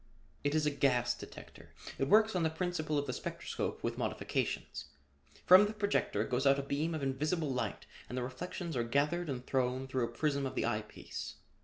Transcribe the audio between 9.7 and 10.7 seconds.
through a prism of the